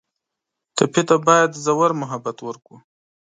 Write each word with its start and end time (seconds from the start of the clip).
ټپي 0.75 1.01
ته 1.09 1.15
باید 1.27 1.51
ژور 1.63 1.91
محبت 2.01 2.37
ورکړو. 2.43 2.77